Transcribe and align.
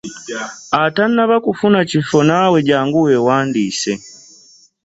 Atannaba 0.83 1.35
kufuna 1.45 1.79
kifo 1.89 2.19
naawe 2.27 2.59
jangu 2.69 2.97
weewandiise. 3.05 3.93